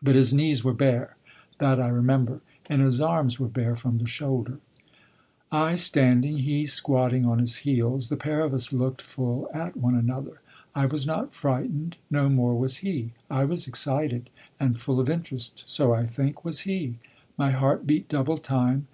[0.00, 1.16] But his knees were bare
[1.58, 4.60] that I remember; and his arms were bare from the shoulder.
[5.50, 9.94] I standing, he squatting on his heels, the pair of us looked full at one
[9.94, 10.40] another.
[10.74, 13.12] I was not frightened, no more was he.
[13.30, 16.96] I was excited, and full of interest; so, I think, was he.
[17.36, 18.86] My heart beat double time.